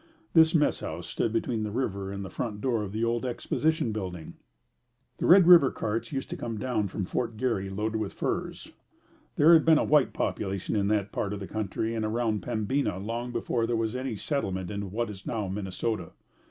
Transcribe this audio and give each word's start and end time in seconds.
This 0.33 0.55
mess 0.55 0.79
house 0.79 1.05
stood 1.07 1.31
between 1.31 1.61
the 1.61 1.69
river 1.69 2.11
and 2.11 2.25
the 2.25 2.31
front 2.31 2.59
door 2.59 2.81
of 2.81 2.91
the 2.91 3.03
old 3.03 3.23
Exposition 3.23 3.91
Building. 3.91 4.33
The 5.19 5.27
Red 5.27 5.45
River 5.45 5.69
carts 5.69 6.11
used 6.11 6.27
to 6.31 6.35
come 6.35 6.57
down 6.57 6.87
from 6.87 7.05
Fort 7.05 7.37
Garry 7.37 7.69
loaded 7.69 7.99
with 7.99 8.13
furs. 8.15 8.71
There 9.35 9.53
had 9.53 9.63
been 9.63 9.77
a 9.77 9.83
white 9.83 10.11
population 10.11 10.75
in 10.75 10.87
that 10.87 11.11
part 11.11 11.33
of 11.33 11.39
the 11.39 11.45
country 11.45 11.93
and 11.93 12.03
around 12.03 12.41
Pembina 12.41 12.97
long 12.97 13.31
before 13.31 13.67
there 13.67 13.75
was 13.75 13.95
any 13.95 14.15
settlement 14.15 14.71
in 14.71 14.89
what 14.89 15.11
is 15.11 15.27
now 15.27 15.47
Minnesota. 15.47 16.09